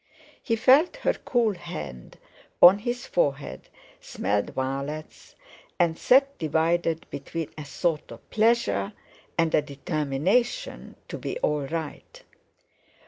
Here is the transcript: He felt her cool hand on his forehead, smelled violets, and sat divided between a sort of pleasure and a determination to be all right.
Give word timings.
He 0.41 0.55
felt 0.55 0.95
her 0.95 1.13
cool 1.13 1.53
hand 1.53 2.17
on 2.59 2.79
his 2.79 3.05
forehead, 3.05 3.69
smelled 3.99 4.49
violets, 4.49 5.35
and 5.77 5.95
sat 5.95 6.39
divided 6.39 7.05
between 7.11 7.51
a 7.55 7.65
sort 7.65 8.11
of 8.11 8.27
pleasure 8.31 8.93
and 9.37 9.53
a 9.53 9.61
determination 9.61 10.95
to 11.07 11.19
be 11.19 11.37
all 11.41 11.67
right. 11.67 12.23